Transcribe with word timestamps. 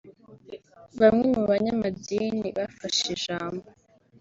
Bamwe 0.99 1.25
mu 1.33 1.41
banyamadini 1.49 2.47
bafashe 2.57 3.05
ijambo 3.15 3.65